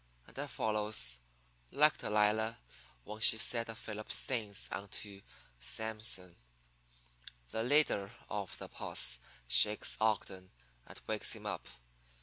And 0.25 0.39
I 0.39 0.47
follows, 0.47 1.19
like 1.69 1.99
Delilah 1.99 2.57
when 3.03 3.19
she 3.21 3.37
set 3.37 3.67
the 3.67 3.75
Philip 3.75 4.11
Steins 4.11 4.67
on 4.71 4.87
to 4.89 5.21
Samson. 5.59 6.35
"The 7.51 7.61
leader 7.61 8.09
of 8.27 8.57
the 8.57 8.67
posse 8.67 9.19
shakes 9.45 9.97
Ogden 10.01 10.49
and 10.87 10.99
wakes 11.05 11.33
him 11.33 11.45
up. 11.45 11.67